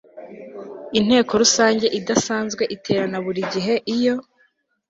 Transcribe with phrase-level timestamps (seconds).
[0.99, 4.15] inteko rusange idaasanzwe iterana buri gihe iyo